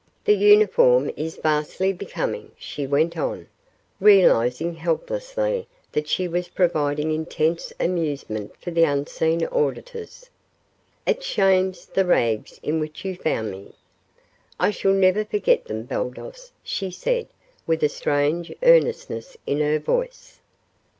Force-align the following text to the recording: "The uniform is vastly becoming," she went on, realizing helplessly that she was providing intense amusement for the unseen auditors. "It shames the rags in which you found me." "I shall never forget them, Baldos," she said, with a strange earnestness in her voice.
"The 0.25 0.33
uniform 0.33 1.11
is 1.15 1.37
vastly 1.37 1.93
becoming," 1.93 2.53
she 2.57 2.87
went 2.87 3.15
on, 3.19 3.47
realizing 3.99 4.73
helplessly 4.73 5.67
that 5.91 6.07
she 6.07 6.27
was 6.27 6.47
providing 6.47 7.11
intense 7.11 7.71
amusement 7.79 8.55
for 8.59 8.71
the 8.71 8.83
unseen 8.83 9.45
auditors. 9.45 10.31
"It 11.05 11.21
shames 11.21 11.85
the 11.85 12.03
rags 12.05 12.59
in 12.63 12.79
which 12.79 13.05
you 13.05 13.15
found 13.15 13.51
me." 13.51 13.73
"I 14.59 14.71
shall 14.71 14.93
never 14.93 15.23
forget 15.23 15.65
them, 15.65 15.83
Baldos," 15.83 16.51
she 16.63 16.89
said, 16.89 17.27
with 17.67 17.83
a 17.83 17.87
strange 17.89 18.51
earnestness 18.63 19.37
in 19.45 19.59
her 19.59 19.77
voice. 19.77 20.39